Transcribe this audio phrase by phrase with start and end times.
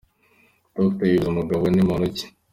[0.75, 2.25] Dr Yves Mugabo ni muntu ki?.